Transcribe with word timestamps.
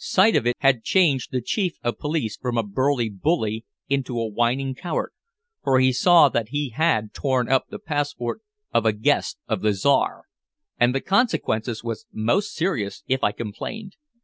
Sight 0.00 0.34
of 0.34 0.44
it 0.44 0.56
had 0.58 0.82
changed 0.82 1.30
the 1.30 1.40
Chief 1.40 1.76
of 1.84 2.00
Police 2.00 2.36
from 2.36 2.58
a 2.58 2.64
burly 2.64 3.08
bully 3.08 3.64
into 3.88 4.18
a 4.20 4.26
whining 4.26 4.74
coward, 4.74 5.12
for 5.62 5.78
he 5.78 5.92
saw 5.92 6.28
that 6.28 6.48
he 6.48 6.70
had 6.70 7.14
torn 7.14 7.48
up 7.48 7.68
the 7.68 7.78
passport 7.78 8.40
of 8.74 8.84
a 8.84 8.92
guest 8.92 9.38
of 9.46 9.60
the 9.62 9.72
Czar, 9.72 10.24
and 10.80 10.92
the 10.92 11.00
consequence 11.00 11.84
was 11.84 12.06
most 12.12 12.56
serious 12.56 13.04
if 13.06 13.22
I 13.22 13.30
complained. 13.30 13.94